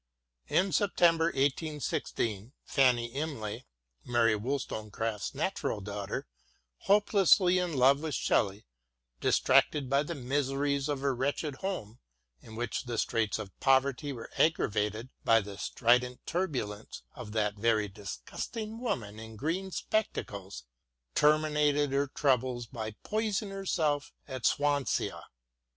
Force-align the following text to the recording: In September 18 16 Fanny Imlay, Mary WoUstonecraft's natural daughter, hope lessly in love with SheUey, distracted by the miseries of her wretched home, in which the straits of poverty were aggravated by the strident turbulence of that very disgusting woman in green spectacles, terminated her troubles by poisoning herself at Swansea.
In 0.47 0.71
September 0.71 1.31
18 1.35 1.79
16 1.79 2.53
Fanny 2.65 3.13
Imlay, 3.13 3.65
Mary 4.03 4.33
WoUstonecraft's 4.33 5.35
natural 5.35 5.79
daughter, 5.79 6.25
hope 6.79 7.11
lessly 7.13 7.61
in 7.63 7.77
love 7.77 7.99
with 7.99 8.15
SheUey, 8.15 8.63
distracted 9.19 9.91
by 9.91 10.01
the 10.01 10.15
miseries 10.15 10.89
of 10.89 11.01
her 11.01 11.13
wretched 11.13 11.57
home, 11.57 11.99
in 12.41 12.55
which 12.55 12.85
the 12.85 12.97
straits 12.97 13.37
of 13.37 13.51
poverty 13.59 14.11
were 14.11 14.31
aggravated 14.39 15.09
by 15.23 15.39
the 15.39 15.59
strident 15.59 16.25
turbulence 16.25 17.03
of 17.13 17.31
that 17.33 17.57
very 17.59 17.87
disgusting 17.87 18.79
woman 18.79 19.19
in 19.19 19.35
green 19.35 19.69
spectacles, 19.69 20.63
terminated 21.13 21.91
her 21.91 22.07
troubles 22.07 22.65
by 22.65 22.95
poisoning 23.03 23.53
herself 23.53 24.13
at 24.27 24.47
Swansea. 24.47 25.21